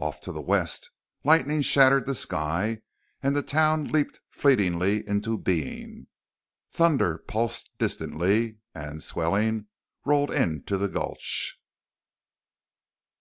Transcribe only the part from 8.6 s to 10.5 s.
and, swelling, rolled